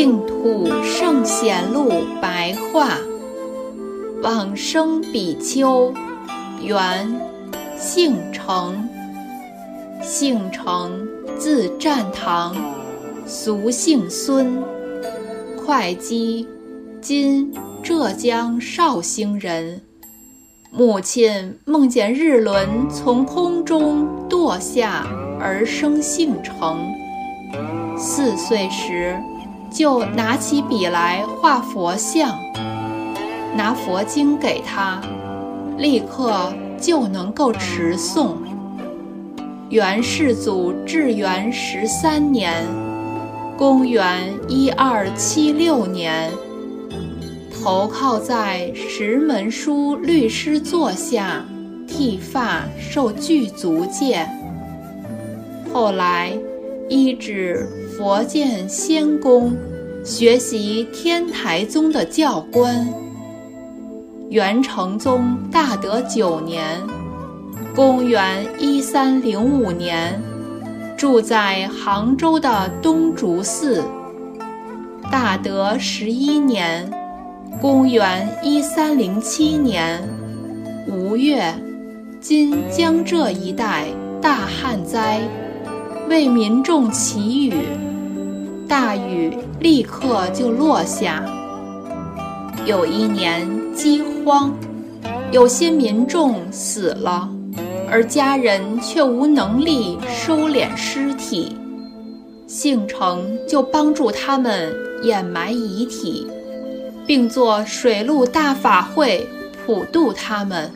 [0.00, 1.90] 净土圣贤录
[2.22, 2.96] 白话，
[4.22, 5.92] 往生比丘，
[6.62, 7.20] 原，
[7.76, 8.88] 姓程，
[10.00, 11.04] 姓程，
[11.36, 12.54] 字占堂，
[13.26, 14.62] 俗姓孙，
[15.66, 16.46] 会稽，
[17.00, 19.80] 今浙江绍兴人。
[20.70, 25.04] 母亲梦见日轮从空中堕下，
[25.40, 26.86] 而生姓程。
[27.98, 29.20] 四岁时。
[29.78, 32.36] 就拿起笔来画佛像，
[33.54, 35.00] 拿佛经给他，
[35.76, 38.34] 立刻就能够持诵。
[39.68, 42.52] 元世祖至元十三年，
[43.56, 46.28] 公元一二七六年，
[47.62, 51.44] 投靠在石门书律师座下，
[51.86, 54.28] 剃发受具足戒。
[55.72, 56.36] 后来。
[56.88, 59.54] 一指佛见仙公，
[60.02, 62.88] 学习天台宗的教官。
[64.30, 66.80] 元成宗大德九年，
[67.74, 70.18] 公元一三零五年，
[70.96, 73.84] 住在杭州的东竹寺。
[75.10, 76.90] 大德十一年，
[77.60, 80.02] 公元一三零七年
[80.86, 81.54] 五月，
[82.18, 83.84] 今江浙一带
[84.22, 85.20] 大旱灾。
[86.08, 87.52] 为民众祈雨，
[88.66, 91.22] 大雨立刻就落下。
[92.64, 94.50] 有一年饥荒，
[95.30, 97.28] 有些民众死了，
[97.90, 101.54] 而家人却无能力收敛尸体，
[102.46, 106.26] 姓程就帮助他们掩埋遗体，
[107.06, 109.26] 并做水陆大法会
[109.66, 110.70] 普渡他们。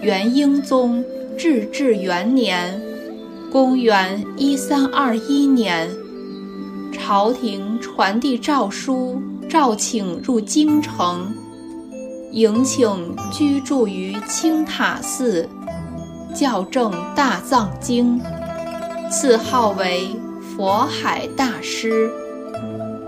[0.00, 1.04] 元英宗
[1.36, 2.80] 至治元年。
[3.52, 5.86] 公元一三二一年，
[6.90, 11.30] 朝廷传递诏书，召请入京城，
[12.30, 15.46] 迎请居住于清塔寺，
[16.34, 18.18] 校正大藏经，
[19.10, 20.08] 赐号为
[20.56, 22.10] 佛海大师。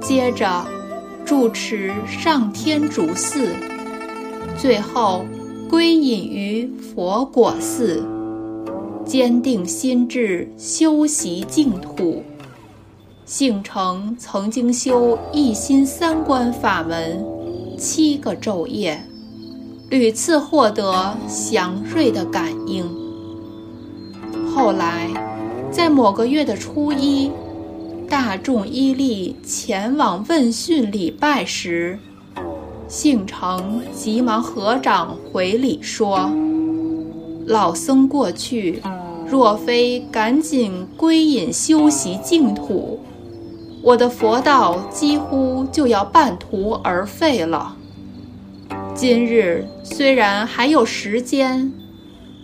[0.00, 0.64] 接着，
[1.24, 3.48] 住持上天竺寺，
[4.56, 5.26] 最后
[5.68, 8.06] 归隐于佛果寺。
[9.08, 12.22] 坚定心志，修习净土。
[13.24, 17.24] 姓成曾经修一心三观法门
[17.78, 19.02] 七个昼夜，
[19.88, 22.84] 屡次获得祥瑞的感应。
[24.54, 25.08] 后来，
[25.72, 27.30] 在某个月的初一，
[28.10, 31.98] 大众依例前往问讯礼拜时，
[32.86, 36.30] 姓程急忙合掌回礼说
[37.48, 38.82] ：“老僧过去。”
[39.30, 42.98] 若非赶紧归隐修习净土，
[43.82, 47.76] 我的佛道几乎就要半途而废了。
[48.94, 51.70] 今日虽然还有时间，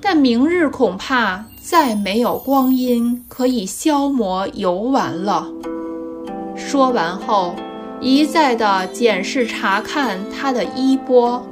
[0.00, 5.48] 但明日恐怕再没有光阴可以消磨游玩了。
[6.54, 7.56] 说完后，
[8.00, 11.44] 一再地检视查看他的衣钵，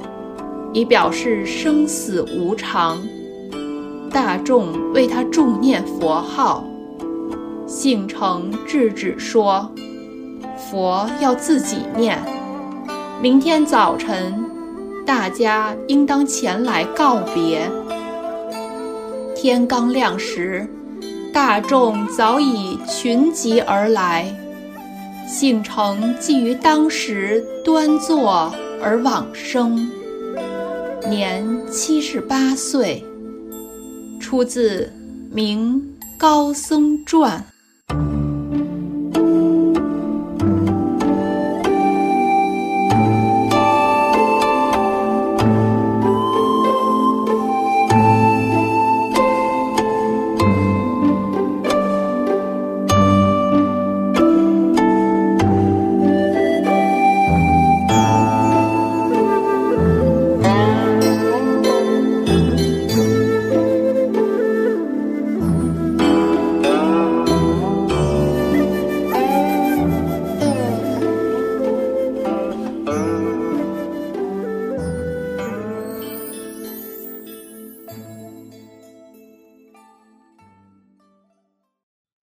[0.71, 2.97] 以表示生死无常。
[4.17, 6.63] 大众为他助念佛号，
[7.67, 9.71] 姓程制止说
[10.57, 12.17] ：“佛要自己念。
[13.21, 14.43] 明天早晨，
[15.05, 17.69] 大家应当前来告别。”
[19.37, 20.67] 天刚亮时，
[21.31, 24.25] 大众早已群集而来。
[25.27, 28.51] 姓程即于当时端坐
[28.81, 29.87] 而往生，
[31.07, 33.03] 年七十八岁。
[34.27, 34.81] 出自
[35.33, 35.81] 《明
[36.17, 37.39] 高僧传》。